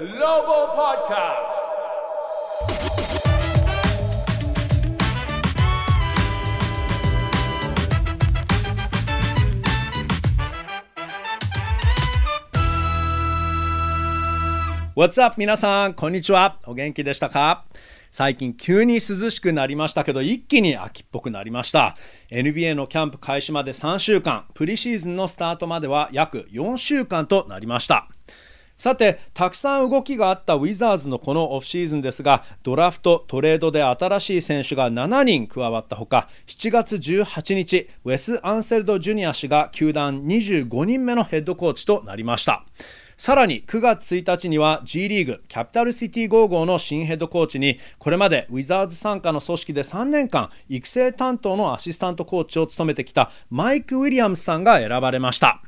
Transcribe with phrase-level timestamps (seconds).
[0.00, 1.36] Global Podcast.
[14.96, 16.58] What's up 皆さんこんにちは。
[16.66, 17.66] お元気でしたか？
[18.10, 21.94] 最近急に涼しくなりましたけど一気に秋っぽくなりました。
[22.30, 24.46] NBA のキャンプ開始まで3週間。
[24.54, 28.08] プリシーズンのスタートまでは約4週間となりました。
[28.80, 42.64] さてたくさん動きがあったウィザーズのこのオフシーズンですがドラフトトレードで新しい選手が7人加わったほか7月18日ウェス・アンセルド・ジュニア氏が球団25人目のヘッドコーチとなりました。
[43.18, 55.60] さらに9月1日には G リーグキャピタルシティゴーゴーの新ヘッドコーチにこれまでウィザーズ傘下の組織で3年間育成担当のアシスタントコーチを務めてきたマイク・ウィリアムスさんが選ばれました。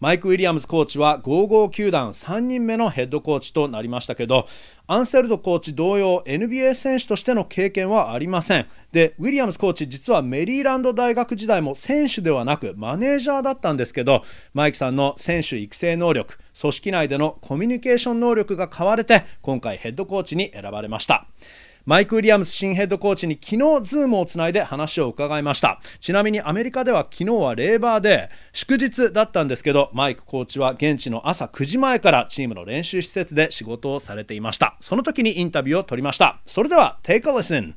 [0.00, 4.48] マイク・ウィリアムズコーチは55球団3人目のヘッドコーチとなりましたけど
[4.86, 8.66] アンセルドコーチ同様 NBA 選手としての経験はありません。
[8.92, 14.22] でウィリアムズコーチ実はメリーランド大学時代も選手ではなくマネージャーだったんですけど
[14.54, 21.26] マイクさんの選手育成能力組織内でのコミュニケーション能力が買われて今回ヘッドコーチに選ばれました。
[21.90, 25.80] マイク・ウィリアムス新ヘッドコーチに昨日ズームをつないで話を伺いました。
[25.98, 34.76] ちなみにアメリカでは昨日はレーバーデーで祝日だったんですけどマイクコーチは現地の朝9時前からチームの練習施設で仕事をされていました。
[34.80, 36.40] その時にインタビューを取りました。
[36.46, 37.74] それでは Take a listen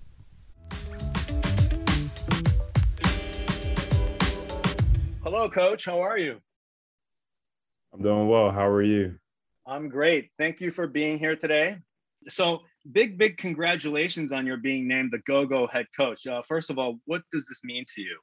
[5.23, 5.87] Hello coach.
[5.87, 6.37] How are you?
[7.91, 8.51] I'm doing well.
[8.51, 9.15] How are you?
[9.65, 10.29] I'm great.
[10.37, 11.77] Thank you for being here today.
[12.29, 12.59] So
[12.91, 16.27] big, big congratulations on your being named the Go-Go head coach.
[16.27, 18.19] Uh, first of all, what does this mean to you?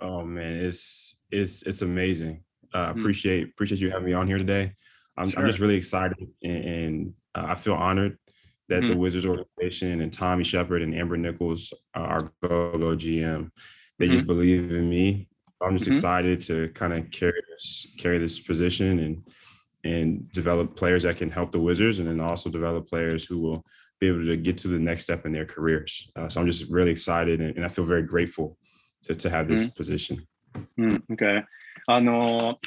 [0.00, 2.44] Oh man, it's it's it's amazing.
[2.74, 2.98] Uh, mm.
[2.98, 4.74] Appreciate appreciate you having me on here today.
[5.16, 5.40] I'm, sure.
[5.40, 8.18] I'm just really excited and, and uh, I feel honored
[8.68, 8.90] that mm.
[8.90, 13.50] the Wizards organization and Tommy Shepard and Amber Nichols, uh, our Go-Go GM,
[13.98, 14.10] they mm.
[14.10, 15.28] just believe in me.
[15.62, 15.92] I'm just mm-hmm.
[15.92, 19.22] excited to kind of carry this carry this position and
[19.86, 23.64] and develop players that can help the Wizards, and then also develop players who will
[24.00, 26.10] be able to get to the next step in their careers.
[26.16, 28.58] Uh, so I'm just really excited, and, and, I feel very grateful
[29.04, 29.76] to, to have this mm-hmm.
[29.76, 30.26] position.
[30.78, 31.44] Mm, okay.
[31.88, 32.58] あの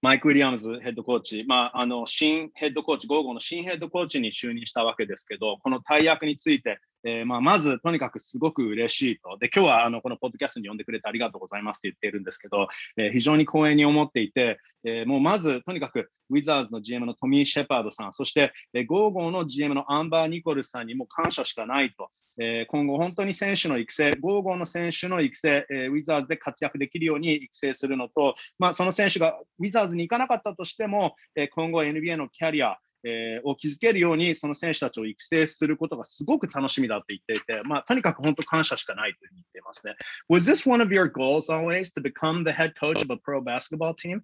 [0.00, 9.38] マイク・ウィリアムズヘッドコーチ、まあ、あの新ヘッドコーチ、ゴーゴーの新ヘッドコーチに就任したわけですけど、この大役について、えー、まあ、まずとにかくすごく嬉しいと。
[9.38, 22.08] で、今日はあのこのポッドキャストに呼んでくれてありがとうございますって言っているんですけど、えー、非常に光栄に思っていて、えー、もうまずとにかくウィザーズの GM のトミー・シェパードさん、そして、えー、ゴーゴーの GM のアンバー・ニコルさんにも感謝しかないと。
[22.40, 39.94] え、今後本当に選手の育成、ゴーゴーの選手の育成、え、ウィザーズで活躍できるように育成するのと、まあ、その選手がウィザーズに行かなかったとしても、えー、今後 NBA のキャリア、えー、を築けるように、その選手たちを育成することがすごく楽しみだって言っていて、まあ、とにかく本当感謝しかないと言っていますね。
[40.30, 43.94] Was this one of your goals always to become the head coach of a pro basketball
[43.94, 44.22] team?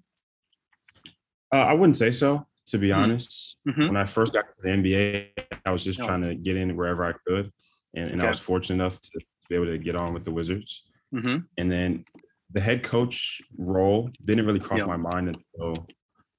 [1.52, 3.58] Uh, I wouldn't say so, to be honest.
[3.68, 3.86] Mm-hmm.
[3.88, 5.28] When I first got to the NBA,
[5.64, 6.06] I was just no.
[6.06, 7.52] trying to get in wherever I could.
[7.94, 8.26] And, and okay.
[8.26, 10.82] I was fortunate enough to be able to get on with the Wizards.
[11.14, 11.36] Mm-hmm.
[11.58, 12.04] And then
[12.53, 15.87] the head coach role didn't really cross my mind until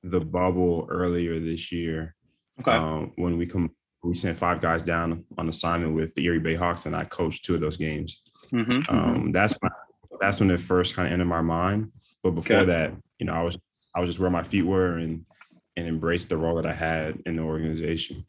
[0.03, 2.15] the bubble earlier this year.
[2.61, 2.73] Okay.
[2.73, 3.71] Um, when we come,
[4.03, 7.55] we sent five guys down on assignment with the Erie Bayhawks, and I coached two
[7.55, 8.23] of those games.
[8.53, 9.31] Mm-hmm, um, mm-hmm.
[9.31, 9.71] That's when
[10.21, 11.93] that's when it first kind of entered my mind.
[12.23, 12.67] But before okay.
[12.67, 13.57] that, you know, I was
[13.95, 15.25] I was just where my feet were and
[15.77, 18.27] and embraced the role that I had in the organization.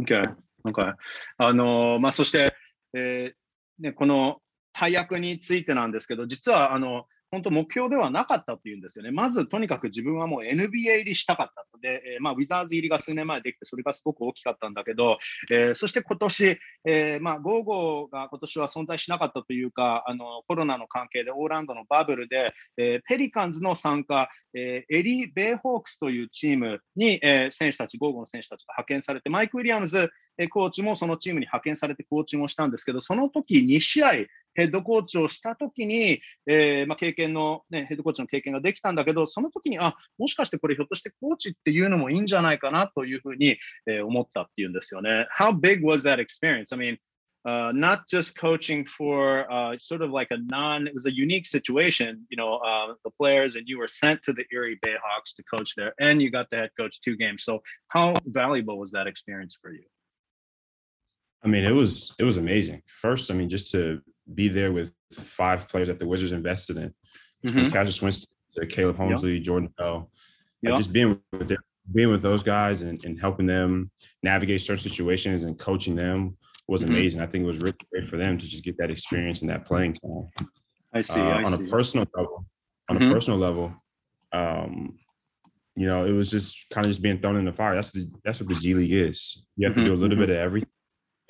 [0.00, 0.22] Okay.
[0.68, 0.92] Okay.
[1.38, 2.54] あのまあそして、
[2.94, 4.40] えー、ねこの
[4.72, 9.11] 大役についてなんですけど、実はあの 本当目標ではなかったっていうんですよね。
[9.11, 15.17] まずとにかく自分はもう NBA 入りしたかったので、えー、まあ、ウィザーズ入りが数年前できて、それがすごく大きかったんだけど、
[15.51, 30.09] えー、そして今年、えー、まあ、ゴーゴーが今年は存在しなかったというか、あのコロナの関係でオーランドのバブルで、えペリカンズの参加、えエリー・ベイホークスというチームに、え選手たち、ゴーゴーの選手たちが派遣されて、マイク・ウィリアムズ
[30.47, 34.11] コーチもそのチームに派遣されてコーチングをしたんですけど、その時2試合、
[34.54, 45.26] ヘッドコーチをしたときに、えー、まあ、経験の、ね、ヘッドコーチの経験ができたんだけど、その時に、あ、もしかしてこれひょっとしてコーチっていうのもいいんじゃないかなというふうに、えー、思ったっていうんですよね。
[45.36, 46.72] How big was that experience?
[46.72, 46.98] I mean,
[47.46, 51.46] uh, not just coaching for uh, sort of like a non, it was a unique
[51.46, 52.26] situation.
[52.30, 55.74] You know, uh, the players and you were sent to the Erie Bayhawks to coach
[55.76, 57.44] there, and you got to head coach two games.
[57.44, 57.60] So,
[57.90, 59.82] how valuable was that experience for you?
[61.44, 62.82] I mean, it was it was amazing.
[62.86, 64.00] First, I mean, just to
[64.33, 66.93] be there with five players that the Wizards invested in,
[67.45, 67.49] mm-hmm.
[67.49, 69.43] from Cassius Winston to Caleb Holmesley, yep.
[69.43, 70.11] Jordan Bell,
[70.61, 70.77] yep.
[70.77, 71.59] just being with their
[71.91, 73.89] being with those guys and, and helping them
[74.21, 76.37] navigate certain situations and coaching them
[76.67, 76.91] was mm-hmm.
[76.91, 77.21] amazing.
[77.21, 79.65] I think it was really great for them to just get that experience and that
[79.65, 80.29] playing time.
[80.93, 81.19] I see.
[81.19, 81.63] Uh, I on see.
[81.63, 82.45] a personal level,
[82.89, 83.09] on mm-hmm.
[83.09, 83.73] a personal level,
[84.31, 84.99] um,
[85.75, 87.73] you know, it was just kind of just being thrown in the fire.
[87.73, 89.45] That's the that's what the G League is.
[89.55, 89.85] You have mm-hmm.
[89.85, 90.25] to do a little mm-hmm.
[90.25, 90.69] bit of everything.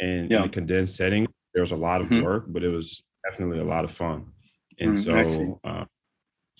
[0.01, 0.39] And yeah.
[0.39, 2.24] in a condensed setting, there was a lot of mm-hmm.
[2.24, 4.26] work, but it was definitely a lot of fun.
[4.80, 5.84] And mm, so I, uh,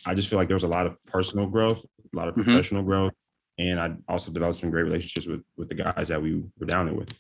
[0.07, 2.45] I, just feel like there was a lot of personal growth, a lot of mm-hmm.
[2.45, 3.13] professional growth,
[3.59, 6.87] and I also developed some great relationships with with the guys that we were down
[6.87, 7.13] there with.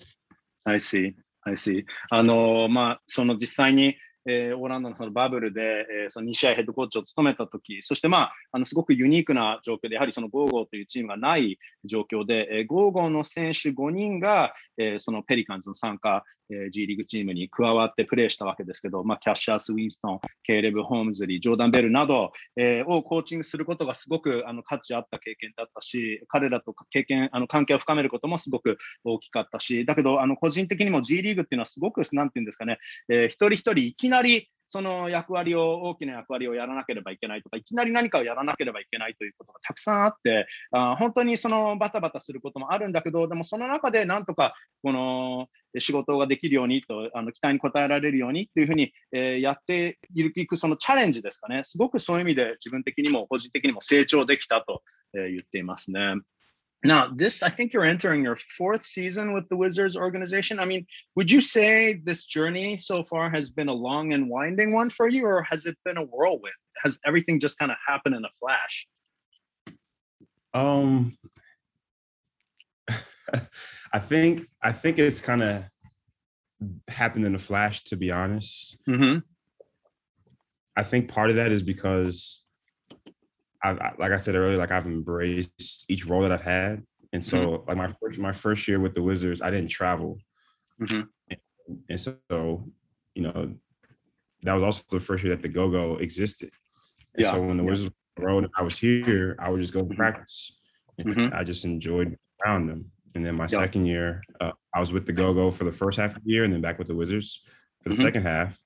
[0.66, 1.14] I see.
[1.46, 1.84] I see.
[2.10, 3.96] あのまあその実際に
[4.26, 32.79] えー、オーランドのそのバブルで、えー、その2試合ヘッドコーチを務めたとき、そして、まあ、あのすごくユニークな状況で、やはりそのゴーゴーというチームがない状況で、えー、ゴーゴーの選手5人が、えー、そのペリカンズの参加、 え、G リーグチームに加わってプレーしたわけですけど、まあ、キャッシャース・ウィンストン、ケイレブ・ホームズリー、ジョーダン・ベルなど、え、をコーチングすることがすごくあの価値あった経験だったし、彼らと経験、あの関係を深めることもすごく大きかったし、だけど、あの個人的にも G リーグっていうのはすごく、なんていうんですかね、
[33.09, 45.47] えー、一人一人いきなりその役割を、大きな役割をやらなければいけないとか、いきなり何かをやらなければいけないということがたくさんあって、あ本当にそのバタバタすることもあるんだけど、でもその中でなんとかこの
[45.79, 54.83] 仕事ができるようにと、あの期待に応えられるようにというふうに、えー、やっていくそのチャレンジですかね、すごくそういう意味で自分的にも個人的にも成長できたと、
[55.15, 56.13] え言っていますね。
[56.83, 60.59] Now, this, I think you're entering your fourth season with the Wizards organization.
[60.59, 60.85] I mean,
[61.15, 65.09] would you say this journey so far has been a long and winding one for
[65.09, 66.53] you, or has it been a whirlwind?
[66.83, 68.87] Has everything just kind of happened in a flash?
[70.53, 71.17] Um,
[73.93, 75.65] I think I think it's kind of
[76.87, 77.83] happened in a flash.
[77.85, 79.19] To be honest, mm-hmm.
[80.77, 82.45] I think part of that is because
[83.63, 87.25] I, I, like I said earlier, like I've embraced each role that I've had, and
[87.25, 87.69] so mm-hmm.
[87.69, 90.17] like my first my first year with the Wizards, I didn't travel,
[90.81, 91.01] mm-hmm.
[91.29, 92.65] and, and, so
[93.15, 93.55] you know
[94.43, 96.51] that was also the first year that the Go Go existed.
[97.15, 97.31] And yeah.
[97.31, 97.69] so when the yeah.
[97.69, 99.95] Wizards road, I was here, I would just go to mm-hmm.
[99.95, 100.57] practice.
[100.99, 101.33] Mm-hmm.
[101.33, 102.91] I just enjoyed around them.
[103.15, 103.59] And then my yeah.
[103.59, 106.31] second year, uh, I was with the Go Go for the first half of the
[106.31, 107.43] year, and then back with the Wizards
[107.81, 108.03] for the mm-hmm.
[108.03, 108.59] second half.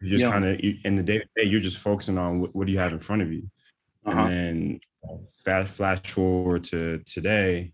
[0.00, 2.66] You just kind of in the day to day, you're just focusing on what, what
[2.66, 3.50] do you have in front of you.
[4.06, 4.20] Uh-huh.
[4.20, 4.80] And then
[5.44, 7.72] fast flash forward to today,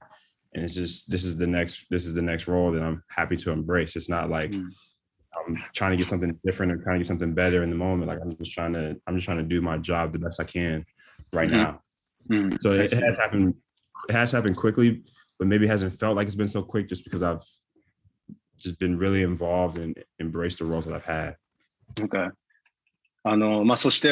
[0.54, 3.36] and it's just this is the next this is the next role that I'm happy
[3.36, 3.96] to embrace.
[3.96, 4.68] It's not like mm.
[5.46, 8.08] I'm trying to get something different or trying to get something better in the moment.
[8.08, 10.44] Like I'm just trying to I'm just trying to do my job the best I
[10.44, 10.84] can
[11.32, 11.56] right mm-hmm.
[11.56, 11.80] now.
[12.30, 12.60] Mm.
[12.60, 13.54] So it, it has happened.
[14.08, 15.02] It has happened quickly,
[15.38, 17.42] but maybe it hasn't felt like it's been so quick just because I've
[18.58, 21.36] just been really involved and embraced the roles that I've had.
[21.98, 22.26] Okay.
[23.28, 24.10] あのまあ、そして、え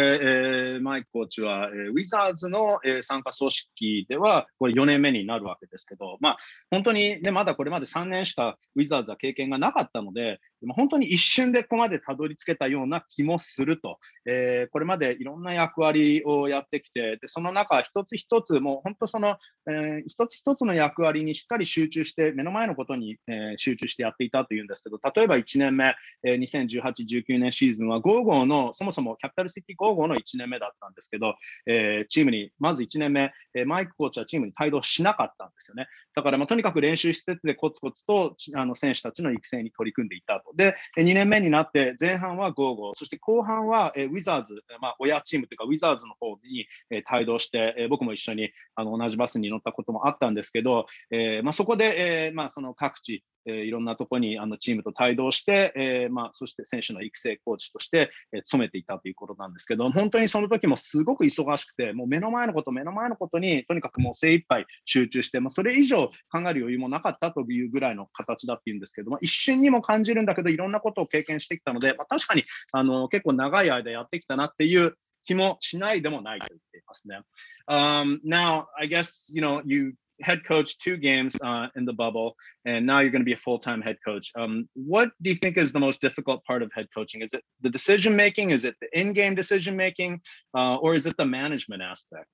[0.78, 6.36] ー、マイクコーチは、えー、ウィザーズの、えー、参加組織では、これ4年目になるわけですけど、まあ、
[6.68, 10.40] 本当に、ね、まだこれまで3年しかウィザーズは経験がなかったので、
[10.72, 19.36] 本当に一瞬でここまでたどり着けたような気もすると、えー、これまでいろんな役割をやってきて、でその中、一つ一つ、もう本当その、
[19.68, 25.94] えー、一つ一つの役割にしっかり集中して、目の前のことに、えー、集中してやっていたというんですけど、例えば1年目、
[26.24, 31.34] えー、2018、19年シーズンは、ゴーゴーの、そもそもキャピタルシティゴーゴーの1年目だったんですけど、
[31.66, 35.86] えー、チームに、まず1年目、えー、マイクコーチはチームに帯同しなかったんですよね。
[36.14, 40.52] だから、まあ、とにかく練習施設でコツコツとあの選手たちの育成に取り組んでいたと。
[40.56, 74.94] で、2年目になって、前半はゴーゴー、そして後半は、え、ウィザーズ、まあ、親チームというか、ウィザーズの方に、え、帯同して、え、僕も一緒にあの同じバスに乗ったこともあったんですけど、えまあ、そこで、えまあ、その各地、え、いろんなところにあのチームと帯同して、えまあ、そして選手の育成コーチとして、えー、務めていたということなんですけど、本当にその時もすごく忙しくて、もう目の前のこと、目の前のことにとにかくもう精一杯集中して、まあ、それ以上考える余裕もなかったというぐらいの形だっていうんですけど、まあ、一瞬にも感じるんだけど、いろんなことを経験してきたので、まあ、確かにあの結構長い間やってきたなっていう
[75.24, 77.20] 気もしないでもないと言っていますね。
[77.68, 82.86] Um, now, I guess, you know, you head coach two games uh, in the bubble, and
[82.86, 84.30] now you're going to be a full time head coach.
[84.36, 87.22] Um, what do you think is the most difficult part of head coaching?
[87.22, 88.50] Is it the decision making?
[88.50, 90.20] Is it the in game decision making?
[90.56, 92.28] Uh, or is it the management aspect?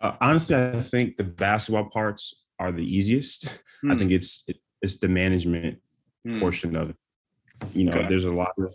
[0.00, 3.46] Uh, honestly, I think the basketball parts are the easiest.
[3.84, 3.98] I hmm.
[3.98, 5.78] think it's it, it's the management
[6.26, 6.40] mm.
[6.40, 6.96] portion of it.
[7.72, 8.04] You know, okay.
[8.08, 8.72] there's a lot of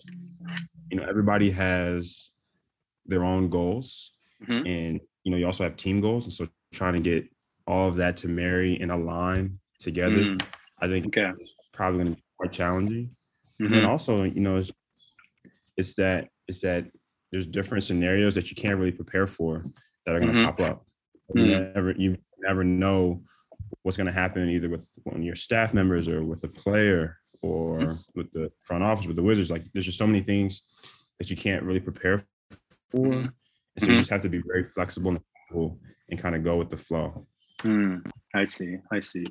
[0.89, 2.31] you know everybody has
[3.05, 4.11] their own goals,
[4.43, 4.65] mm-hmm.
[4.65, 7.27] and you know you also have team goals, and so trying to get
[7.67, 10.41] all of that to marry and align together, mm.
[10.79, 11.31] I think okay.
[11.35, 13.15] it's probably going to be quite challenging.
[13.61, 13.73] Mm-hmm.
[13.73, 14.71] And also, you know, it's
[15.77, 16.85] it's that it's that
[17.31, 19.65] there's different scenarios that you can't really prepare for
[20.05, 20.47] that are going to mm-hmm.
[20.47, 20.85] pop up.
[21.33, 21.73] You mm.
[21.73, 23.21] never you never know
[23.83, 27.17] what's going to happen either with one of your staff members or with a player
[27.41, 27.93] or mm-hmm.
[28.15, 29.51] with the front office with the Wizards.
[29.51, 30.61] Like there's just so many things
[31.19, 32.19] that you can't really prepare
[32.89, 33.25] for, mm-hmm.
[33.25, 33.31] and
[33.79, 33.99] so you mm-hmm.
[33.99, 35.71] just have to be very flexible and,
[36.09, 37.27] and kind of go with the flow.
[37.63, 38.09] Mm.
[38.33, 39.23] I see, I see.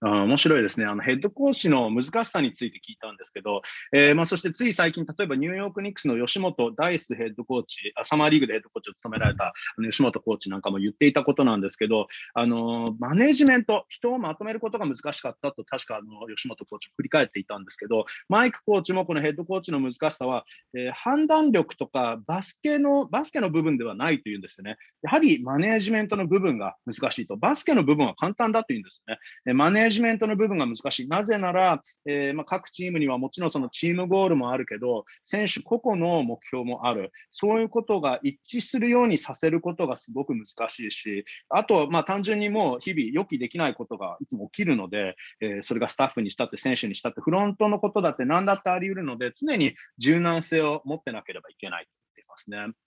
[0.00, 1.02] あ面白いですねあの。
[1.02, 20.44] ヘッドコーチの難しさについて聞いたんですけど、えーまあ、そしてつい最近、例えばニューヨークニックスの吉本ダイスヘッドコーチ、サマーリーグでヘッドコーチを務められた吉本コーチなんかも言っていたことなんですけど、あのマネジメント、人をまとめることが難しかったと、確かあの吉本コーチ振り返っていたんですけど、マイクコーチもこのヘッドコーチの難しさは、
[20.74, 24.76] えー、判断力とかバスケのバスケの部分ではないというんですよね。
[25.02, 29.54] やはりマネジメントの部分が難しいと、バスケの部分は簡単だというんですね。
[29.54, 31.08] マネージメントの部分が難しい。
[31.08, 37.12] なぜなら、えー、まあ、各チームにはもちろんそのチームゴールもあるけど、選手個々の目標もある。
[37.30, 52.85] そういうことが一致するようにさせることがすごく難しいし、あとは、まあ、単純にもう日々予期できないことがいつも起きるので、えー、それがスタッフにしたって、選手にしたって、フロントのことだって何だってあり得るので、常に柔軟性を持ってなければいけないと言っていますね。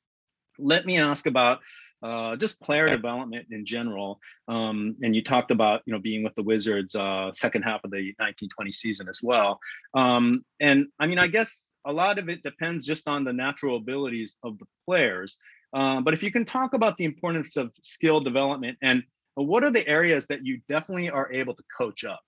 [0.60, 1.60] Let me ask about
[2.02, 4.20] uh, just player development in general.
[4.48, 7.92] Um, and you talked about you know being with the Wizards uh, second half of
[7.92, 9.60] the 1920 season as well.
[9.94, 13.78] Um, and I mean, I guess a lot of it depends just on the natural
[13.78, 15.38] abilities of the players.
[15.74, 19.04] Uh, but if you can talk about the importance of skill development and
[19.36, 22.20] what are the areas that you definitely are able to coach up?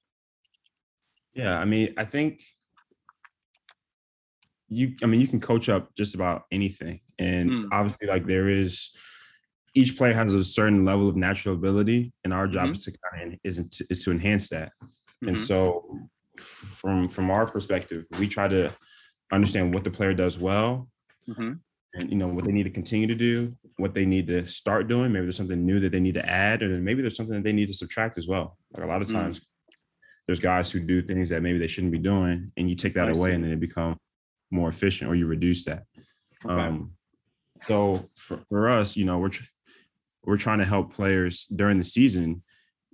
[1.34, 2.42] Yeah, I mean, I think
[4.72, 7.02] you I mean you can coach up just about anything.
[7.20, 7.68] And mm.
[7.72, 8.96] obviously like there is
[9.74, 12.72] each player has a certain level of natural ability and our job mm-hmm.
[12.72, 14.72] is to kind of is to, is to enhance that.
[14.82, 15.28] Mm-hmm.
[15.30, 16.00] And so
[16.38, 18.72] from from our perspective, we try to
[19.32, 20.88] understand what the player does well.
[21.30, 21.54] Mm-hmm.
[21.94, 24.88] And you know what they need to continue to do, what they need to start
[24.88, 25.12] doing.
[25.12, 27.44] Maybe there's something new that they need to add, or then maybe there's something that
[27.44, 28.58] they need to subtract as well.
[28.74, 29.14] Like a lot of mm.
[29.14, 29.42] times,
[30.26, 33.10] there's guys who do things that maybe they shouldn't be doing, and you take that
[33.10, 33.36] I away, see.
[33.36, 33.98] and then they become
[34.52, 35.84] more efficient or you reduce that.
[36.46, 36.54] Okay.
[36.54, 36.92] Um,
[37.68, 39.44] so for, for us, you know, we're tr-
[40.24, 42.44] we're trying to help players during the season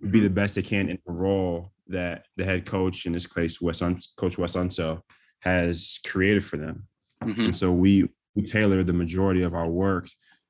[0.02, 0.36] be the mm-hmm.
[0.36, 4.00] best they can in the role that the head coach, in this case, Wes Un-
[4.18, 5.02] Coach Wes Unseld,
[5.42, 6.88] has created for them.
[7.24, 7.46] Mm-hmm.
[7.46, 10.08] And so we we tailor the majority of our work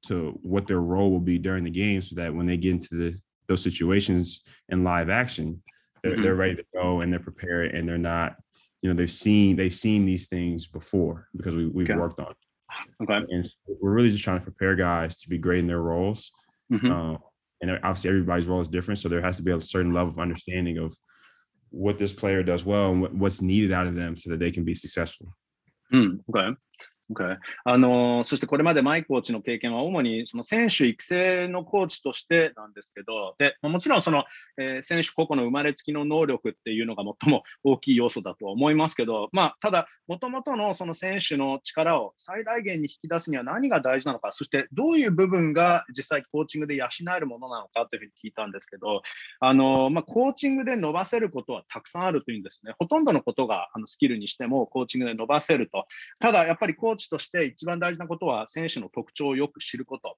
[0.08, 2.96] to what their role will be during the game, so that when they get into
[2.96, 3.16] the
[3.48, 5.62] those situations in live action,
[6.04, 6.24] they're, mm-hmm.
[6.24, 8.36] they're ready to go and they're prepared and they're not
[8.82, 12.00] you know they've seen they've seen these things before because we, we've okay.
[12.00, 12.38] worked on it.
[13.04, 13.26] Okay.
[13.30, 13.50] And
[13.82, 16.32] we're really just trying to prepare guys to be great in their roles.
[16.72, 16.92] Mm-hmm.
[16.92, 17.18] Uh,
[17.62, 19.00] and obviously everybody's role is different.
[19.00, 20.94] So there has to be a certain level of understanding of
[21.70, 24.52] what this player does well and what, what's needed out of them so that they
[24.52, 25.34] can be successful.
[25.94, 26.56] Mm, okay.
[27.10, 27.38] Okay.
[27.64, 34.26] あのそしてこれまでマイコーチの経験は主にその選手育成のコーチとしてなんですけど、でもちろんその、
[34.58, 49.02] えー、選手個々の生まれつきの能力っていうのが最も大きい要素だと思いますけど、まあ、ただ、もともとのその選手の力を最大限に引き出すには何が大事なのか、そしてどういう部分が実際コーチングで養えるものなのかというふうに聞いたんですけど、
[49.40, 52.74] あのまあ、コーチングで伸ばせることはたくさんあるというんですね。
[52.78, 55.86] ほとんどのことがあのスキルにしてもコーチングで伸ばせると。
[56.20, 60.18] ただ、やっぱりコーチとして一番大事なことは選手の特徴をよく知ること。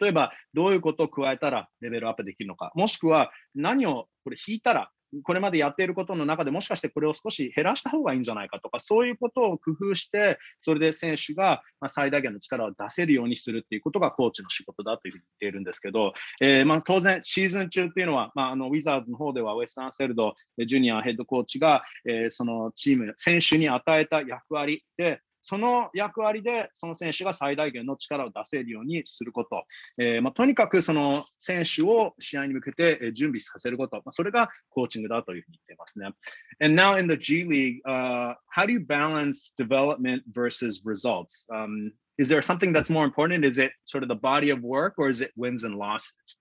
[0.00, 4.90] 例えば、どういうことを加えたらレベルアップできるのか、もしくは何をこれ引いたら
[5.22, 20.34] これまでやっていることの中でもしかしてこれを少し減らした方がいいんじゃないかとか、そういうことを工夫して、それで選手が最大限の力を出せるようにするっていうことがコーチの仕事だというふうに言っているんですけど、えー、ま当然シーズン中っていうのは、まあ、あのウィザーズの方ではウェスタン・セルド
[20.66, 29.64] ジュニアヘッドコーチが、え、そのチーム、選手に与えた役割で、その役割でその選手が最大限の力を出せるようにすること、
[29.98, 36.12] えーまあ、とにかくその選手を試合に向けて準備させること、まあ、それがコーチングだというふうに言っていますね。
[36.60, 42.72] And now in the G League,、uh, how do you balance development versus results?、Um, is there something
[42.72, 43.44] that's more important?
[43.44, 46.38] Is it sort of the body of work or is it wins and losses?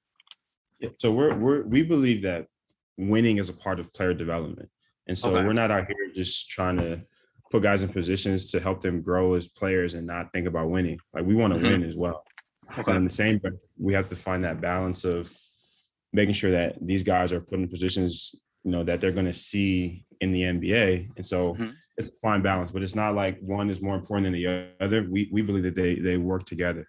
[0.79, 2.47] Yeah, so we're, we're we believe that
[2.97, 4.69] winning is a part of player development.
[5.07, 5.45] And so okay.
[5.45, 7.01] we're not out here just trying to
[7.53, 10.99] put guys in positions to help them grow as players and not think about winning.
[11.13, 11.69] Like we want to mm-hmm.
[11.69, 12.25] win as well.
[12.71, 12.81] Okay.
[12.83, 15.31] But in the same breath, we have to find that balance of
[16.13, 18.33] making sure that these guys are put in positions,
[18.63, 21.09] you know, that they're going to see in the NBA.
[21.15, 21.67] And so mm-hmm.
[21.95, 25.07] it's a fine balance, but it's not like one is more important than the other.
[25.07, 26.87] We we believe that they they work together.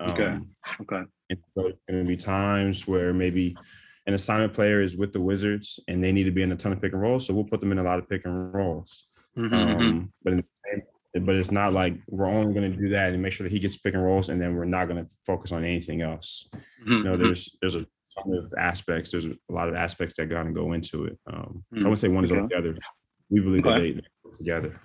[0.00, 0.38] Um, okay.
[0.80, 1.02] Okay.
[1.28, 3.54] And so there's going to be times where maybe
[4.06, 6.72] an assignment player is with the Wizards and they need to be in a ton
[6.72, 7.26] of pick and rolls.
[7.26, 9.04] So we'll put them in a lot of pick and rolls.
[9.37, 9.81] Mm-hmm, mm-hmm.
[9.81, 13.13] um, but in the same, but it's not like we're only going to do that
[13.13, 15.11] and make sure that he gets pick and rolls, and then we're not going to
[15.25, 16.49] focus on anything else.
[16.53, 16.91] Mm-hmm.
[16.91, 17.23] You know, mm-hmm.
[17.23, 19.11] there's there's a ton of aspects.
[19.11, 21.17] There's a lot of aspects that got to go into it.
[21.27, 21.79] Um, mm.
[21.79, 22.39] I wouldn't say one is okay.
[22.39, 22.75] over the other.
[23.29, 23.73] We believe okay.
[23.73, 24.79] that they go together.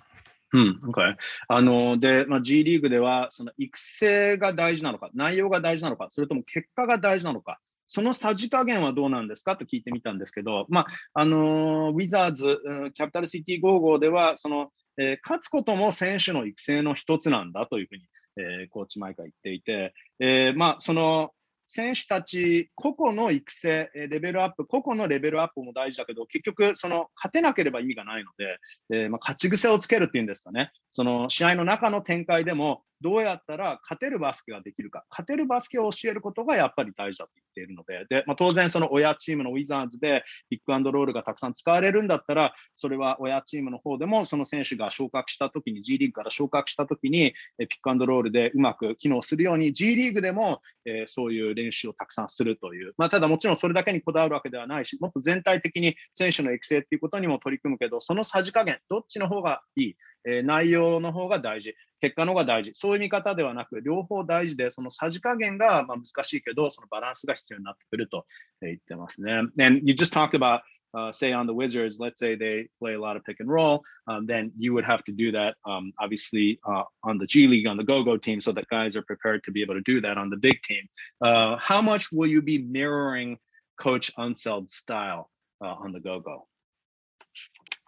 [0.51, 1.15] うん、okay.
[1.47, 9.56] あので、まあ、G リーグではその育成が大事なのか、内容が大事なのか、それとも結果が大事なのか、 そのさじ加減はどうなんですか？
[9.56, 12.58] と聞いてみたんですけど、まああのウィザーズ、
[12.94, 18.02] キャピタルシティゴーゴーでは、そのえー、勝つことも選手の育成の一つなんだというふうに、
[18.36, 21.30] えー、コーチ毎回言っていて、えー、まあ、その
[21.66, 28.58] 選手たち個々の育成、レベルアップ、個々のレベルアップも大事だけど、結局、その勝てなければ意味がないので、
[28.92, 59.96] えー、まあ、勝ち癖をつけるっていうんですかね、その試合の中の展開でも、どうやったら勝てるバスケができるか、勝てるバスケを教えることがやっぱり大事だと言っているので、でまあ、当然、その親チームのウィザーズでピックアンドロールがたくさん使われるんだったら、それは親チームの方でも、その選手が昇格したときに、G リーグから昇格したときに、ピックアンドロールでうまく機能するように、G リーグでも、え、そういう練習をたくさんするという、まあ、ただもちろんそれだけにこだわるわけではないし、もっと全体的に選手の育成っていうことにも取り組むけど、そのさじ加減、どっちの方がいい、
[60.26, 68.26] えー、内容の方が大事、結果の方が大事、そういう見方ではなく、両方大事で、そのさじ加減がまあ難しいけど、そのバランスが必要になってくると
[68.60, 69.32] 言ってますね。
[69.58, 70.60] And you just talked about
[70.94, 73.82] Uh, say on the Wizards, let's say they play a lot of pick and roll,
[74.06, 77.66] um, then you would have to do that um, obviously uh, on the G League,
[77.66, 80.00] on the Go Go team, so that guys are prepared to be able to do
[80.02, 80.88] that on the big team.
[81.20, 83.38] Uh, how much will you be mirroring
[83.76, 86.46] Coach Unseld's style uh, on the Go Go?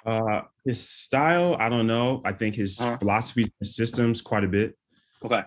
[0.07, 2.23] Uh, his style, I don't know.
[2.25, 2.99] I think his uh-huh.
[2.99, 4.77] philosophy systems quite a bit.
[5.25, 5.43] Okay.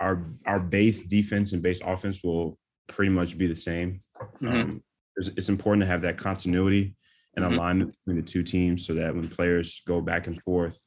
[0.00, 2.58] Our our base defense and base offense will
[2.88, 4.02] pretty much be the same.
[4.42, 4.48] Mm-hmm.
[4.48, 4.82] Um,
[5.16, 6.96] it's, it's, important to have that continuity
[7.36, 7.54] and mm-hmm.
[7.54, 10.80] alignment between the two teams so that when players go back and forth,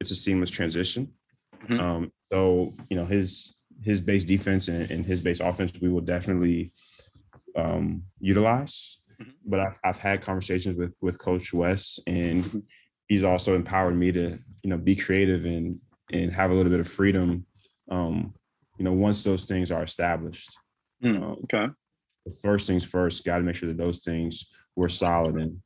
[0.00, 1.12] it's a seamless transition.
[1.64, 1.80] Mm-hmm.
[1.80, 6.00] Um, so you know his his base defense and, and, his base offense, we will
[6.00, 6.72] definitely
[7.56, 9.00] um, utilize.
[9.22, 9.50] Mm-hmm.
[9.50, 12.58] But I've, I've had conversations with with Coach West, and mm-hmm.
[13.08, 15.78] he's also empowered me to you know be creative and
[16.12, 17.46] and have a little bit of freedom.
[17.90, 18.34] Um,
[18.78, 20.50] you know, once those things are established.
[21.04, 21.66] Mm, um, okay.
[22.40, 25.58] First things first, got to make sure that those things were solid, and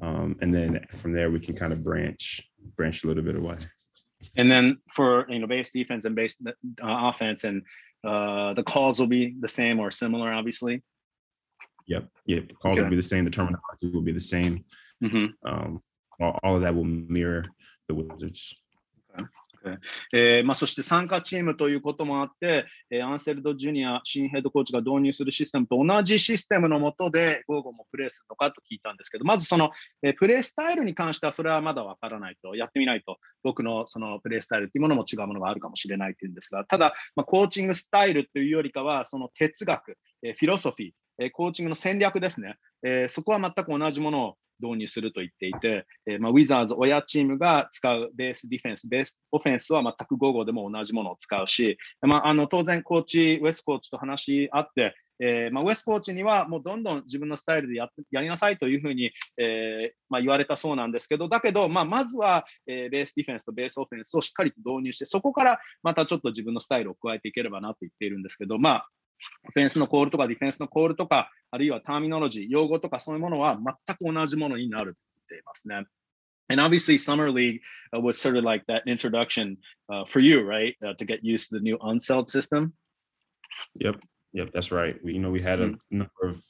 [0.00, 3.58] um, and then from there we can kind of branch branch a little bit away.
[4.36, 7.62] And then for you know base defense and base uh, offense, and
[8.04, 10.82] uh, the calls will be the same or similar, obviously.
[11.86, 12.08] Yep.
[12.26, 12.52] Yep.
[12.60, 12.82] Calls okay.
[12.82, 13.24] will be the same.
[13.24, 14.64] The terminology will be the same.
[15.02, 15.26] Mm-hmm.
[15.48, 15.82] Um,
[16.20, 17.42] all, all, of that will mirror
[17.88, 18.54] the Wizards.
[19.14, 19.24] Okay.
[19.66, 19.78] Okay.
[20.14, 29.70] えーまあ、そして参加チームということもあって、えー、アンセルド・ジュニア新ヘッドコーチが導入するシステムと同じシステムのもとで午後もプレーするのかと聞いたんですけどまずその、
[30.02, 68.88] えー、プレースタイルに関してはそれはまだわからないとやってみないと僕のそのプレースタイルというものも違うものがあるかもしれないというんですがただ、まあ、コーチングスタイルというよりかはその哲学、えー、フィロソフィーえコーチングの戦略ですね、えそこは全く同じものを導入すると言っていて、えまあ、ウィザーズ親チームが使うベースディフェンス、ベースオフェンスは全く午後でも同じものを使うし、まあ、あの当然コーチ、ウェスコーチと話し合って、えーまあ、ウェスコーチにはもうどんどん自分のスタイルでややりなさいというふうに、えーまあ、言われたそうなんですけど、だけど、まあ、まずは、えー、ベースディフェンスとベースオフェンスをしっかりと導入して、そこからまたちょっと自分のスタイルを加えていければなと言っているんですけど、まあ、
[69.47, 74.99] オフェンスのコールとかディフェンスのコールとか、あるいはターミノロジー、用語とかそういうものは全く同じものになると
[75.29, 75.85] 言っていますね。
[76.49, 77.61] And obviously, Summer League
[77.95, 79.57] uh, was sort of like that introduction
[79.89, 80.75] uh, for you, right?
[80.85, 82.73] Uh, to get used to the new unsold system.
[83.75, 84.01] Yep,
[84.33, 84.95] yep, that's right.
[85.01, 85.97] We, you know, we had a mm-hmm.
[85.97, 86.43] number of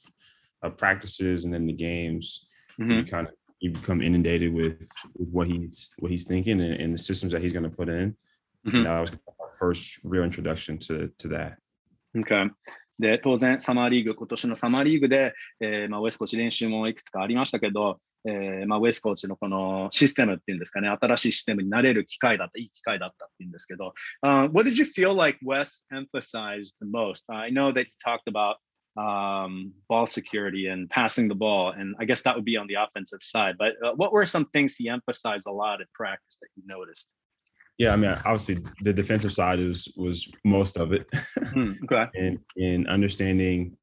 [0.64, 2.46] uh, practices and then the games.
[2.80, 2.90] Mm-hmm.
[2.90, 4.80] You kind of you become inundated with,
[5.16, 7.88] with, what he's what he's thinking and, and the systems that he's going to put
[7.88, 8.16] in.
[8.66, 8.78] Mm-hmm.
[8.78, 11.58] And that was our first real introduction to to that.
[12.21, 12.51] Okay.
[12.99, 23.93] で、当然、サマーリーグ、今年のサマーリーグで、えーまあ、ウェスコーチ練習もいくつかありましたけど、えーまあ、ウェスコーチのこのシステムっていうんですかね、新しいシステムになれる機会だった、いい機会だったっていうんですけど、
[24.25, 28.57] uh, What did you feel like Wes emphasized the most?、I know that he talked about
[28.97, 32.75] um, ball security and passing the ball, and I guess that would be on the
[32.75, 33.55] offensive side.
[33.59, 37.09] But uh, what were some things he emphasized a lot at practice that you noticed?
[37.77, 42.09] Yeah, I mean, obviously the defensive side was was most of it, mm, okay.
[42.15, 43.77] and in understanding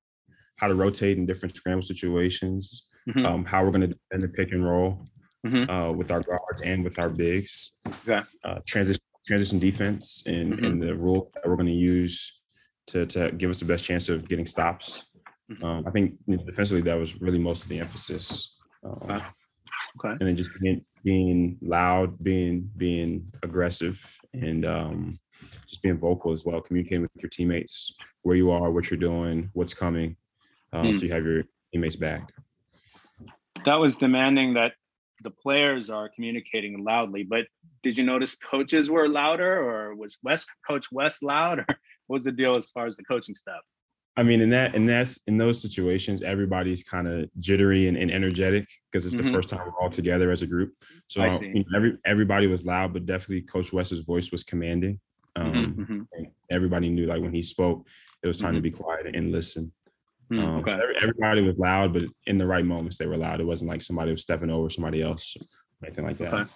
[0.57, 3.25] how to rotate in different scramble situations, mm-hmm.
[3.25, 5.07] um, how we're going to defend the pick and roll
[5.47, 5.71] mm-hmm.
[5.71, 8.21] uh, with our guards and with our bigs, okay.
[8.45, 10.65] uh, transition transition defense, and mm-hmm.
[10.65, 12.41] and the rule that we're going to use
[12.89, 15.05] to to give us the best chance of getting stops.
[15.53, 15.65] Mm-hmm.
[15.65, 18.57] Um, I think defensively that was really most of the emphasis.
[18.83, 19.23] Um.
[19.99, 20.17] Okay.
[20.19, 25.19] And then just being, being loud, being being aggressive, and um,
[25.69, 26.61] just being vocal as well.
[26.61, 30.17] Communicating with your teammates where you are, what you're doing, what's coming,
[30.73, 30.99] um, mm.
[30.99, 32.33] so you have your teammates back.
[33.65, 34.73] That was demanding that
[35.23, 37.47] the players are communicating loudly, but
[37.83, 41.67] did you notice coaches were louder, or was West Coach West loud, or
[42.07, 43.61] what was the deal as far as the coaching staff?
[44.17, 48.11] I mean, in that, in that's in those situations, everybody's kind of jittery and, and
[48.11, 49.27] energetic because it's mm-hmm.
[49.27, 50.73] the first time we're all together as a group.
[51.09, 55.01] So you know, every everybody was loud, but definitely Coach West's voice was commanding.
[55.37, 55.83] Um, mm-hmm.
[55.83, 56.01] mm-hmm.
[56.13, 57.89] And everybody knew, like when he spoke,
[58.23, 58.57] it was time mm-hmm.
[58.57, 59.73] to be quiet and listen.
[60.33, 60.73] Mm, um, okay.
[60.73, 63.41] so every, everybody was loud, but in the right moments, they were loud.
[63.41, 66.33] It wasn't like somebody was stepping over somebody else or anything like that.
[66.33, 66.51] Okay.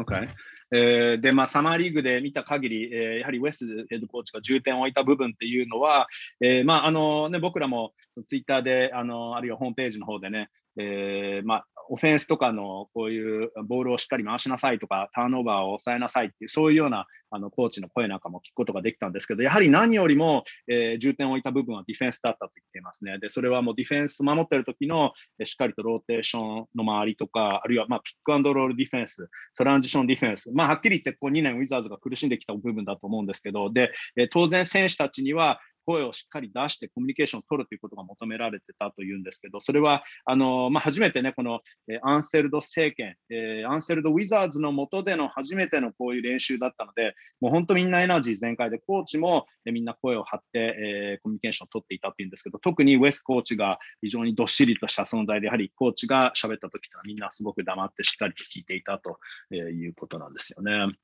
[0.00, 0.28] Okay.
[0.72, 6.08] えー、で、まあ、サマーリーグで見た限り、えー、やはりウェスヘッドコーチが重点を置いた部分っていうのは、
[6.40, 7.92] えー、まあ、あのね、僕らも
[8.24, 23.18] ツイッターで、あの、あるいはホームページの方でね、えー、まあ、オフェンスとかのこういうボールをしっかり回しなさいとか、ターンオーバーを抑えなさいっていう、そういうようなあのコーチの声なんかも聞くことができたんですけど、やはり何よりも、えー、重点を置いた部分はディフェンスだったと言っていますね。
[23.18, 59.18] で、それはもうディフェンス守ってる時の、えしっかりとローテーションの周りとか、あるいはまあピックアンドロールディフェンス、トランジションディフェンス、まあ、はっきり言ってこう2年ウィザーズが苦しんできた部分だと思うんですけど、で、え当然選手たちには、声をしっかり出してコミュニケーションを取るということが求められてたというんですけど、それはあの、まあ、初めてね、この、えアンセルド政権、え、アンセルドウィザーズの下での初めてのこういう練習だったので、もう本当みんなエナジー全開で、コーチも、えみんな声を張って、え、コミュニケーションを取っていたっていうんですけど、特にウェスコーチが非常にどっしりとした存在で、やはりコーチが喋った時とはみんなすごく黙ってしっかり聞いていたと
[59.54, 60.94] いうことなんですよね。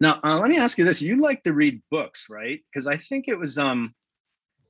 [0.00, 1.02] Now, uh, let me ask you this.
[1.02, 2.60] You like to read books, right?
[2.70, 3.84] Because I think it was um,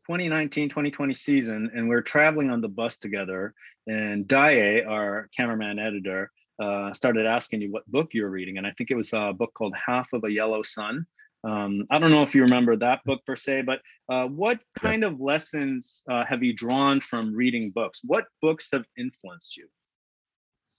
[0.08, 3.52] 2019 2020 season and we are traveling on the bus together
[3.86, 8.58] and Daye, our cameraman editor, uh, started asking you what book you were reading.
[8.58, 11.06] And I think it was a book called Half of a Yellow Sun.
[11.44, 15.04] Um, I don't know if you remember that book per se, but uh, what kind
[15.04, 18.00] of lessons uh, have you drawn from reading books?
[18.04, 19.68] What books have influenced you?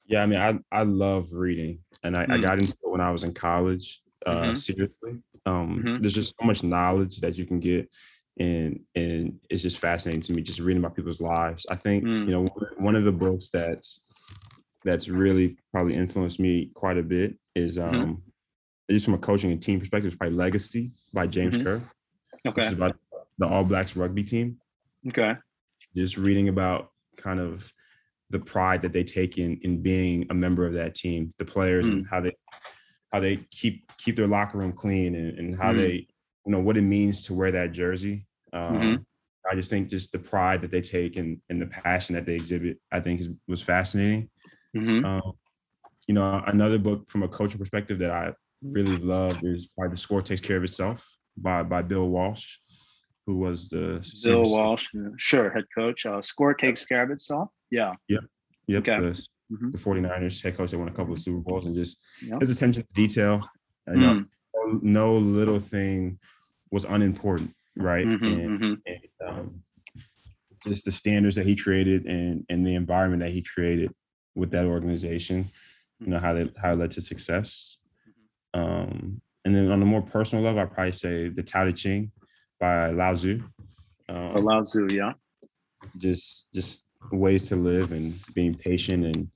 [0.09, 2.33] Yeah, I mean, I, I love reading and I, mm.
[2.33, 4.55] I got into it when I was in college, uh, mm-hmm.
[4.55, 5.21] seriously.
[5.45, 6.01] Um, mm-hmm.
[6.01, 7.89] There's just so much knowledge that you can get
[8.39, 11.65] and and it's just fascinating to me just reading about people's lives.
[11.69, 12.25] I think mm.
[12.25, 14.01] you know one of the books that's
[14.83, 17.95] that's really probably influenced me quite a bit is mm-hmm.
[17.95, 18.93] um mm-hmm.
[18.93, 21.65] just from a coaching and team perspective, probably Legacy by James mm-hmm.
[21.65, 21.81] Kerr.
[22.47, 22.61] Okay.
[22.61, 22.95] It's about
[23.37, 24.57] the All Blacks rugby team.
[25.07, 25.33] Okay.
[25.95, 27.71] Just reading about kind of
[28.29, 31.87] the pride that they take in in being a member of that team, the players
[31.87, 31.93] mm.
[31.93, 32.33] and how they
[33.11, 35.77] how they keep keep their locker room clean and, and how mm.
[35.77, 36.07] they
[36.45, 38.25] you know what it means to wear that jersey.
[38.53, 38.95] Um, mm-hmm.
[39.49, 42.35] I just think just the pride that they take and, and the passion that they
[42.35, 44.29] exhibit, I think is, was fascinating.
[44.75, 45.05] Mm-hmm.
[45.05, 45.33] Um,
[46.07, 50.01] you know, another book from a coaching perspective that I really love is probably The
[50.01, 52.57] Score Takes Care of Itself by, by Bill Walsh,
[53.25, 56.05] who was the Bill Walsh, sure, head coach.
[56.05, 57.49] Uh, Score Takes Care of Itself.
[57.71, 57.93] Yeah.
[58.07, 58.23] Yep.
[58.67, 58.87] Yep.
[58.87, 59.01] Okay.
[59.01, 59.71] The, mm-hmm.
[59.71, 62.39] the 49ers head coach that won a couple of Super Bowls and just yep.
[62.39, 63.41] his attention to detail.
[63.87, 63.95] Mm.
[63.95, 66.19] know, no little thing
[66.71, 68.05] was unimportant right?
[68.05, 68.73] Mm-hmm, and, mm-hmm.
[68.85, 69.63] and um,
[70.67, 73.93] just the standards that he created and and the environment that he created
[74.35, 75.49] with that organization,
[75.99, 77.77] you know how they how it led to success.
[78.53, 82.11] Um, and then on a more personal level, I'd probably say the Tao Te Ching
[82.59, 83.41] by Lao Tzu.
[84.07, 85.13] Um, Lao Tzu, yeah.
[85.97, 89.29] Just just ways to live and being patient and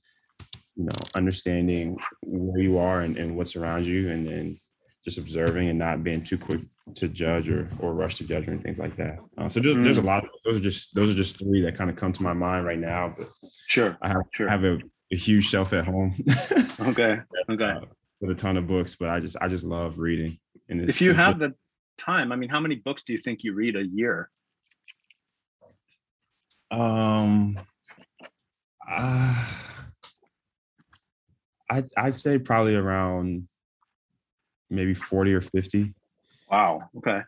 [0.76, 4.58] you know understanding where you are and, and what's around you and then
[5.04, 6.60] just observing and not being too quick
[6.94, 9.18] to judge or or rush to judge or things like that.
[9.38, 9.84] Uh, so just, mm.
[9.84, 10.06] there's a mm.
[10.06, 10.24] lot.
[10.24, 12.66] Of, those are just those are just three that kind of come to my mind
[12.66, 13.14] right now.
[13.16, 13.28] But
[13.68, 14.48] sure, I have, sure.
[14.48, 14.78] I have a,
[15.12, 16.14] a huge shelf at home.
[16.88, 17.20] okay.
[17.50, 17.64] Okay.
[17.64, 17.80] Uh,
[18.20, 20.38] with a ton of books, but I just I just love reading.
[20.68, 21.54] And if you have the
[21.98, 24.30] time, I mean, how many books do you think you read a year?
[26.70, 27.58] Um,
[28.88, 29.44] uh,
[31.70, 33.48] I'd I'd say probably around
[34.70, 35.94] maybe 40 or 50.
[36.50, 36.80] Wow.
[36.98, 37.20] Okay.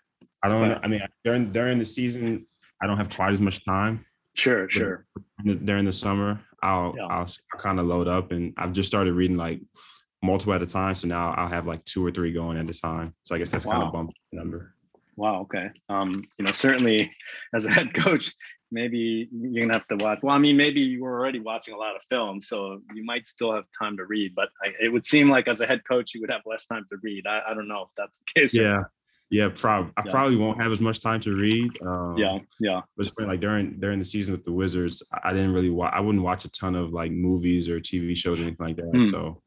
[0.42, 0.80] I don't okay.
[0.82, 2.46] I mean during during the season
[2.82, 4.04] I don't have quite as much time.
[4.34, 5.06] Sure, sure.
[5.44, 7.06] During the summer, I'll yeah.
[7.06, 9.60] I'll, I'll kind of load up and I've just started reading like
[10.22, 10.94] multiple at a time.
[10.94, 13.14] So now I'll have like two or three going at a time.
[13.24, 13.72] So I guess that's wow.
[13.72, 14.74] kind of bumped the number.
[15.16, 15.42] Wow.
[15.42, 15.70] Okay.
[15.88, 17.10] Um, you know, certainly
[17.54, 18.32] as a head coach,
[18.70, 20.18] maybe you're gonna have to watch.
[20.22, 23.26] Well, I mean, maybe you were already watching a lot of films, so you might
[23.26, 24.34] still have time to read.
[24.34, 26.84] But I, it would seem like as a head coach, you would have less time
[26.90, 27.26] to read.
[27.26, 28.54] I, I don't know if that's the case.
[28.54, 28.82] Yeah.
[29.28, 29.92] Yeah, probably.
[29.96, 31.82] I probably won't have as much time to read.
[31.82, 32.82] Um, yeah, yeah.
[32.96, 35.92] But like during during the season with the Wizards, I didn't really watch.
[35.92, 38.92] I wouldn't watch a ton of like movies or TV shows or anything like that.
[38.92, 39.10] Mm.
[39.10, 39.42] So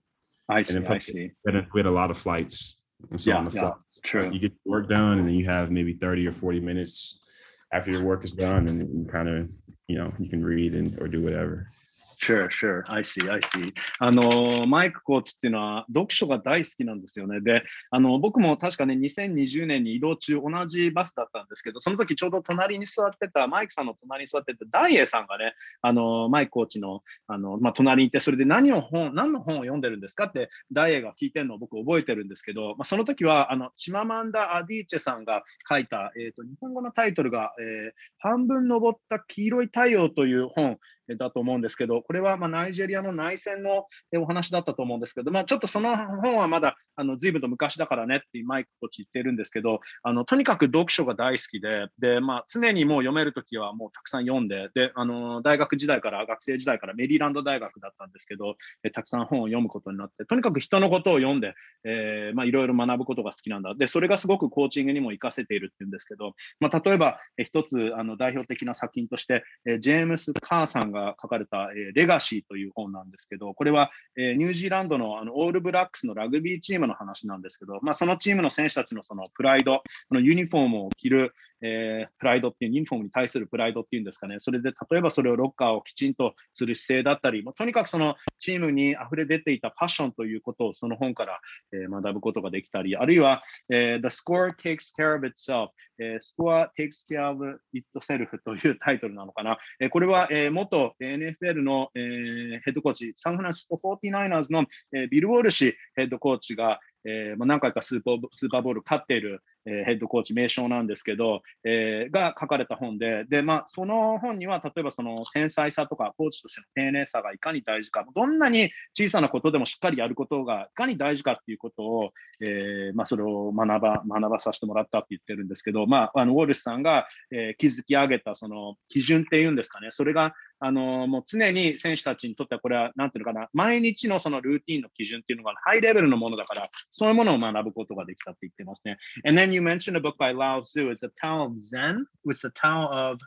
[0.49, 0.85] I see.
[0.85, 1.31] I see.
[1.45, 2.83] We had, we had a lot of flights.
[3.11, 3.71] And so yeah, on the yeah,
[4.03, 4.29] true.
[4.31, 7.25] You get work done, and then you have maybe thirty or forty minutes
[7.71, 9.49] after your work is done, and you kind of
[9.87, 11.71] you know you can read and or do whatever.
[12.19, 12.83] Sure, sure.
[12.89, 13.73] I see, I see.
[13.97, 17.39] あの、マイクコーチっていうのは読書が大好きなんですよね。
[17.39, 40.79] で、あの、僕も確かね、2020年に移動中同じバスだったんですけど、その時ちょうど隣に座ってた、マイクさんの隣に座ってたダイエーさんがね、あの、マイクコーチの、あの、まあ、隣にいて、それで何を本、何の本を読んでるんですかってダイエーが聞いてるのを僕覚えてるんですけど、まあ、その時は、あの、チママンダ・アディーチェさんが書いた、えっ、ー、と、日本語のタイトルが、えー、半分登った黄色い太陽という本
[41.17, 43.85] だと思うんですけど、これはまナイジェリアの内戦の
[44.17, 61.53] お話だったと思うんですけど、まあ、ちょっとその本はまだあの随分と昔だからねってマイクコーチ言ってるんですけど、あのとにかく読書が大好きで、でまあ、常にもう読めるときはもうたくさん読んで、であの大学時代から、学生時代からメリーランド大学だったんですけど、えたくさん本を読むことになって、とにかく人のことを読んで、
[61.85, 63.75] いろいろ学ぶことが好きなんだ。
[63.75, 91.39] で、それがすごくコーチングにも活かせているっていうんですけど、まあ、例えば、一つあの代表的な作品として、えジェームス・カーさんが書かれたえ、レガシーという本なんですけど、これは、え、ニュージーランドのあのオールブラックスのラグビーチームの話なんですけど、まあ、そのチームの選手たちのそのプライド、そのユニフォームを着る、えー、プライドっていう、ユニフォームに対するプライドっていうんですかね、それで例えばそれをロッカーをきちんとする姿勢だったり、もうとにかくそのチームに溢れ出ていたパッションということをその本から、
[91.73, 95.69] えー、学ぶことができたり、あるいは、えー、The Score Takes Care of Itself
[95.99, 99.57] えー、Score Takes Care of Itself というタイトルなのかな。
[99.79, 138.97] えー、これは、えー、元 NFL の、えー、ヘッドコーチ、サンフランシスコ 49ers の、えー、ビル・ウォルシヘッドコーチが、えーまあ、何回かスーースーパーボール勝っている、え、ヘッドコーチ名称なんですけど、えー、が書かれた本で、で、まあ、その本には、例えばその繊細さとか、コーチとしての丁寧さがいかに大事か、どんなに小さなことでもしっかりやることがいかに大事かっていうことを、えーまあ、それを学ば学ばさせてもらったって言ってるんですけど、まあ、あのウォルスさんが、えー、築き上げたその基準っていうんですかね、それがあのもう常に選手たちにとってはこれはなんていうのかな、毎日のそのルーティンの基準っていうのがハイレベルのものだから、そういうものを学ぶことができたって言ってますね。
[139.25, 140.89] And then you mentioned a book by Lao Tzu.
[140.89, 142.05] It's the Tao of Zen.
[142.27, 143.19] It's the Tao of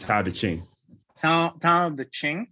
[0.00, 0.62] Tao Te Ching.
[1.20, 2.46] Tao, Tao of the Ching?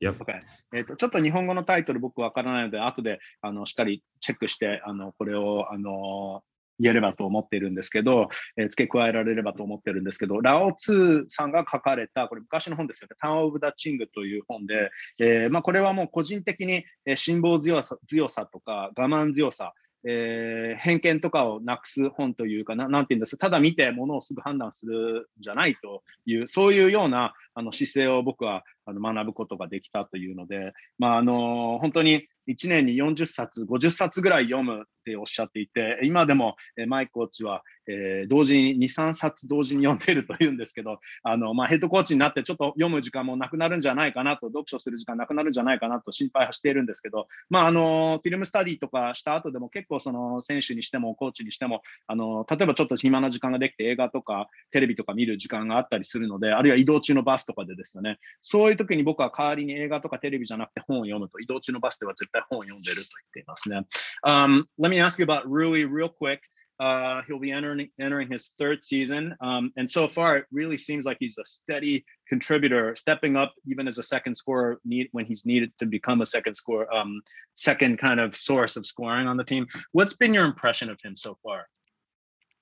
[0.00, 0.18] Yep.
[0.18, 0.40] Okay.
[0.74, 6.42] えっ、と、ちょっと日本語のタイトル僕わからないので、後であのしっかりチェックして、あのこれをあの
[6.78, 19.72] 言えればと思っているんですけど、えー、付け加えられればと思ってるんですけど、ラオツーさんが書かれた、これ昔の本ですよね、タウン・オブ・ダ・チングという本で、えーまあ、これはもう個人的に、え、辛抱強さ強さとか我慢強さ、
[20.04, 23.38] えー、偏見とかをなくす本というかな、なんていうんです？
[23.38, 63.85] ただ見てものをすぐ判断するんじゃないという、そういうようなあの姿勢を僕はあの学ぶことができたというので、まあ、あの本当に1年に40冊、50冊ぐらい読むっておっしゃっていて、今でも、マイコーチは、えー、同時に2、3冊同時に読んでいるというんですけど、あのまあ、ヘッドコーチになってちょっと読む時間もなくなるんじゃないかなと、読書する時間なくなるんじゃないかなと心配はしているんですけど、まあ、あのフィルムスタディとかした後でも結構その選手にしてもコーチにしても、あの例えばちょっと暇な時間ができて映画とかテレビとか見る時間があったりするので、あるいは移動中のバスとかでですよね、そういう時に僕は代わりに映画とかテレビじゃなくて本を読むと、移動中のバスでは絶対本を読んでると言っていますね。
[64.23, 66.41] Um, let me ask you about Rui real quick.
[66.79, 71.05] Uh, he'll be entering entering his third season, um, and so far it really seems
[71.05, 75.43] like he's a steady contributor, stepping up even as a second scorer need, when he's
[75.43, 77.19] needed to become a second score, um,
[77.55, 79.65] second kind of source of scoring on the team.
[79.91, 81.67] What's been your impression of him so far?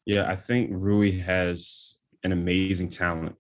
[0.06, 3.36] Yeah, I think Rui has an amazing talent.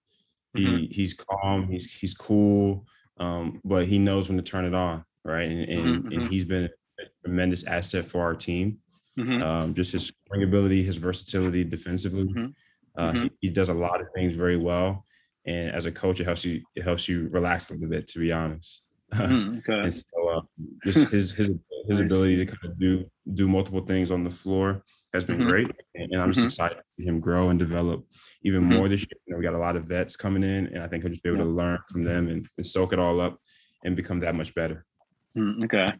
[0.56, 0.86] He mm-hmm.
[0.91, 2.86] he's calm, he's he's cool,
[3.17, 5.50] um, but he knows when to turn it on, right?
[5.50, 6.12] And and, mm-hmm.
[6.12, 8.78] and he's been a tremendous asset for our team.
[9.18, 9.42] Mm-hmm.
[9.42, 12.24] Um, just his scoring ability, his versatility defensively.
[12.24, 12.46] Mm-hmm.
[12.96, 13.22] Uh, mm-hmm.
[13.22, 15.04] he, he, does a lot of things very well,
[15.46, 18.18] and as a coach, it helps you it helps you relax a little bit, to
[18.18, 18.85] be honest.
[19.12, 19.80] Mm, okay.
[19.80, 20.40] and so, uh,
[20.85, 21.52] just his his
[21.88, 23.04] his ability to kind of do
[23.35, 25.48] do multiple things on the floor has been mm-hmm.
[25.48, 26.46] great, and, and I'm just mm-hmm.
[26.46, 28.04] excited to see him grow and develop
[28.44, 28.78] even mm-hmm.
[28.78, 29.18] more this year.
[29.26, 31.24] You know, we got a lot of vets coming in, and I think he'll just
[31.24, 31.44] be able yeah.
[31.44, 33.38] to learn from them and, and, soak it all up
[33.85, 34.87] and become that much better.
[35.37, 35.99] Mm, okay.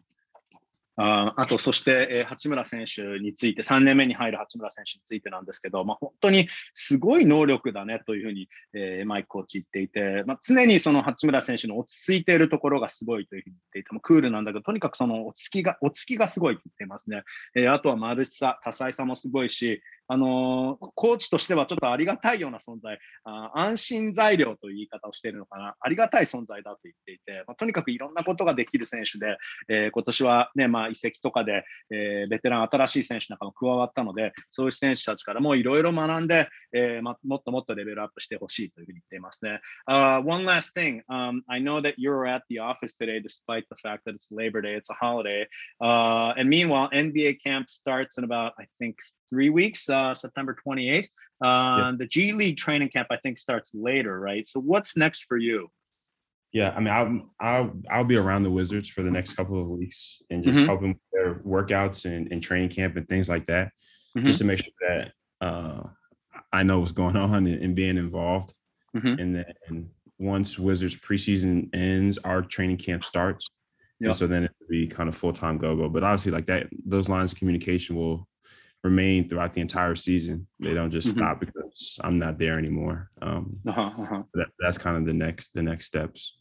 [0.97, 17.23] ああと、そして、えー、八村選手について、3年目に入る八村選手についてなんですけど、まあ、本当にすごい能力だねというふうに、えー、マイクコーチ言っていて、まあ、常にその八村選手の落ち着いているところがすごいというふうに言っていても、クールなんだけど、とにかくその落ち着きが、落ち着きがすごいと言っていますね。
[17.55, 29.37] えー、あとはマルチさ、多彩さもすごいし、あの、コーチとしてはちょっとありがたいような存在、あ安心材料という言い方をしているのかな、ありがたい存在だと言っていて、まあ、とにかくいろんなことができる選手で、
[29.69, 39.61] えー、今年はね、まあ、移籍とかで、えー、ベテラン、新しい選手なんかも加わったので、そういう選手たちからもいろいろ学んで、えーま、もっともっとレベルアップしてほしいというふうに言っていますね。
[39.87, 44.13] Uh, one last thing,、um, I know that you're at the office today despite the fact that
[44.13, 45.47] it's Labor Day, it's a holiday.
[45.79, 48.97] Uh, and meanwhile, NBA camp starts in about, I think,
[49.31, 51.07] three weeks, uh, September 28th.
[51.43, 54.47] Uh, The G League training camp, I think, starts later, right?
[54.47, 55.69] So what's next for you?
[56.53, 59.69] Yeah, I mean, I'll I'll I'll be around the Wizards for the next couple of
[59.69, 60.65] weeks and just mm-hmm.
[60.65, 63.69] helping with their workouts and, and training camp and things like that,
[64.17, 64.25] mm-hmm.
[64.25, 65.83] just to make sure that uh,
[66.51, 68.53] I know what's going on and, and being involved.
[68.95, 69.19] Mm-hmm.
[69.21, 69.89] And then
[70.19, 73.49] once Wizards preseason ends, our training camp starts.
[74.01, 74.15] Yep.
[74.15, 75.87] so then it'll be kind of full time go go.
[75.87, 78.27] But obviously, like that, those lines of communication will
[78.83, 80.47] remain throughout the entire season.
[80.59, 81.19] They don't just mm-hmm.
[81.19, 83.09] stop because I'm not there anymore.
[83.21, 84.23] Um, uh-huh, uh-huh.
[84.33, 86.37] That, that's kind of the next the next steps.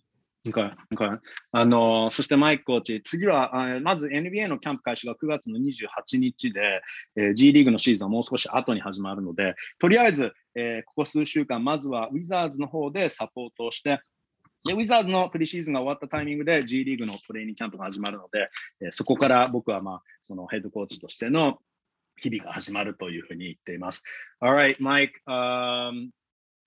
[0.49, 1.19] Okay, okay.
[1.53, 6.81] あのそしてマイクコーチ、次はまず NBA のキャンプ開始が9月の28日で、
[7.15, 14.01] えー、G リーグのシーズンはもう少し後に始まるので、とりあえず、えー、ここ数週間、まずはウィザーズの方でサポートをして、
[14.65, 18.49] で、ウィザーズのプリシーズンが終わったタイミングで G リーグのトレーニングキャンプが始まるので、
[18.81, 21.59] えー、そこから僕はまあ、そのヘッドコーチとしての
[22.20, 24.04] 日々が始まるというふうに言っています。
[24.42, 26.10] Alright, Mike,、um,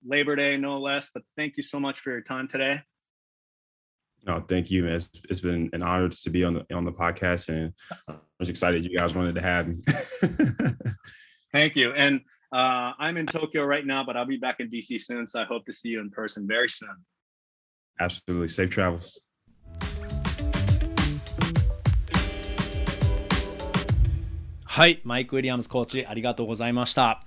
[0.07, 2.81] Labor Day no less, but thank you so much for your time today.
[4.25, 4.85] No, thank you.
[4.85, 7.73] It's, it's been an honor to be on the on the podcast, and
[8.07, 9.77] I was excited you guys wanted to have me.
[11.53, 11.93] thank you.
[11.93, 15.27] And uh, I'm in Tokyo right now, but I'll be back in DC soon.
[15.27, 16.95] So I hope to see you in person very soon.
[17.99, 18.47] Absolutely.
[18.47, 19.19] Safe travels.
[24.74, 27.22] はい、マイク・ウィリアムズコーチ、ありがとうございました。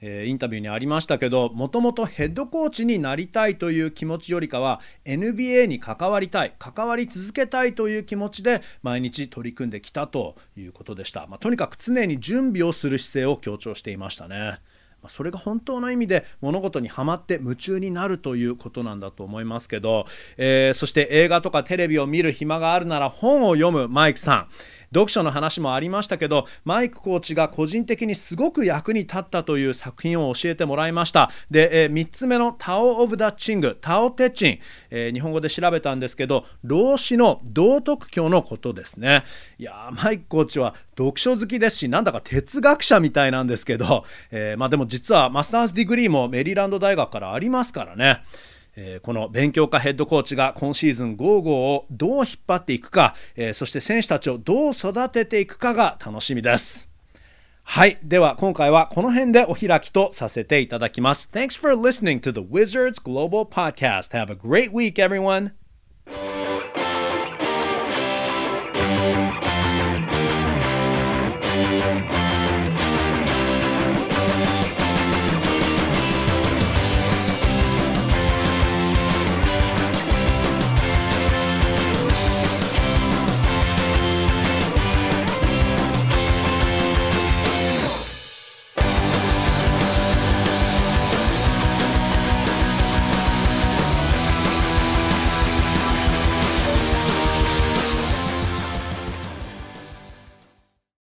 [0.00, 14.60] えー、インタビューにありましたけどもともとヘッドコーチになりたいという気持ちよりかは NBA に関わりたい関わり続けたいという気持ちで毎日取り組んできたということでした、まあ、とにかく常に準備をする姿勢を強調していましたね。
[15.08, 24.48] それが本当の意味で物事にはまって夢中になるということなんだと思いますけど、えー、そして映画とかテレビを見る暇があるなら本を読むマイクさん
[24.90, 31.30] 読書の話もありましたけどマイクコーチが個人的にすごく役に立ったという作品を教えてもらいました。
[31.50, 34.58] で、えー、3つ目の Tao of Te Ching Tao Te Ching、
[34.90, 39.24] えー、日本語で調べたんですけど老子の道徳経のことですね。
[39.58, 48.22] いやマイクコーチは読書好きですしなんだか哲学者みたいなんですけど、えー、まあ、でも実は master's degree もメリーランド大学からありますからね。
[48.76, 56.88] えー、この勉強家ヘッドコーチが今シーズン5号をどう引っ張っていくか、えー、そして選手たちをどう育てていくかが楽しみです。
[57.68, 57.98] はい。
[58.04, 61.28] では、今回はこの辺でお開きとさせていただきます。
[61.32, 64.12] Thanks for listening to the Wizards Global Podcast.
[64.12, 65.50] Have a great week, everyone.